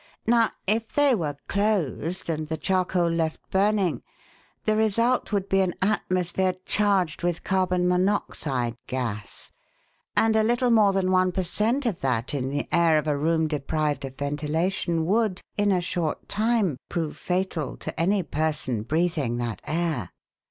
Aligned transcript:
Now 0.25 0.49
if 0.65 0.91
they 0.93 1.13
were 1.13 1.37
closed 1.47 2.27
and 2.27 2.47
the 2.47 2.57
charcoal 2.57 3.07
left 3.11 3.39
burning, 3.51 4.01
the 4.65 4.75
result 4.75 5.31
would 5.31 5.47
be 5.47 5.61
an 5.61 5.75
atmosphere 5.79 6.55
charged 6.65 7.21
with 7.21 7.43
carbon 7.43 7.87
monoxide 7.87 8.77
gas, 8.87 9.51
and 10.17 10.35
a 10.35 10.41
little 10.41 10.71
more 10.71 10.91
than 10.91 11.11
one 11.11 11.31
per 11.31 11.43
cent. 11.43 11.85
of 11.85 12.01
that 12.01 12.33
in 12.33 12.49
the 12.49 12.67
air 12.71 12.97
of 12.97 13.05
a 13.05 13.15
room 13.15 13.47
deprived 13.47 14.03
of 14.03 14.17
ventilation 14.17 15.05
would, 15.05 15.43
in 15.55 15.71
a 15.71 15.81
short 15.81 16.27
time, 16.27 16.77
prove 16.89 17.15
fatal 17.15 17.77
to 17.77 17.99
any 17.99 18.23
person 18.23 18.81
breathing 18.81 19.37
that 19.37 19.61
air." 19.67 20.09